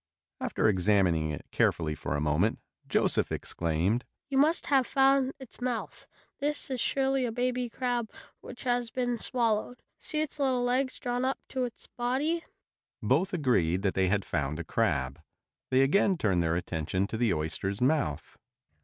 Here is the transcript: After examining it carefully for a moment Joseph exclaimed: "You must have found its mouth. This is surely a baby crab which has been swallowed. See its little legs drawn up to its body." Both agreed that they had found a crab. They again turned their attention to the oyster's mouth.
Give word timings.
After 0.39 0.67
examining 0.67 1.29
it 1.29 1.45
carefully 1.51 1.93
for 1.93 2.15
a 2.15 2.19
moment 2.19 2.57
Joseph 2.87 3.31
exclaimed: 3.31 4.03
"You 4.31 4.39
must 4.39 4.65
have 4.65 4.87
found 4.87 5.31
its 5.39 5.61
mouth. 5.61 6.07
This 6.39 6.71
is 6.71 6.81
surely 6.81 7.23
a 7.23 7.31
baby 7.31 7.69
crab 7.69 8.09
which 8.39 8.63
has 8.63 8.89
been 8.89 9.19
swallowed. 9.19 9.83
See 9.99 10.19
its 10.21 10.39
little 10.39 10.63
legs 10.63 10.97
drawn 10.97 11.23
up 11.23 11.37
to 11.49 11.65
its 11.65 11.85
body." 11.85 12.43
Both 13.03 13.31
agreed 13.31 13.83
that 13.83 13.93
they 13.93 14.07
had 14.07 14.25
found 14.25 14.57
a 14.57 14.63
crab. 14.63 15.21
They 15.69 15.81
again 15.81 16.17
turned 16.17 16.41
their 16.41 16.55
attention 16.55 17.05
to 17.05 17.17
the 17.17 17.35
oyster's 17.35 17.79
mouth. 17.79 18.37